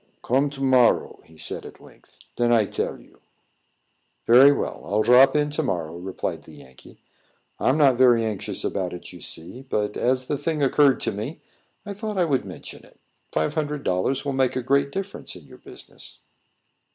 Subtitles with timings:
[0.23, 2.23] "Come to morrow," he at length said.
[2.35, 3.19] "Den I tell you."
[4.25, 4.81] "Very well.
[4.83, 6.97] I'll drop in to morrow," replied the Yankee.
[7.59, 11.39] "I'm not very anxious about it, you see; but, as the thing occurred to me,
[11.85, 12.99] I thought I would mention it.
[13.31, 16.17] Five hundred dollars will make a great difference in your business."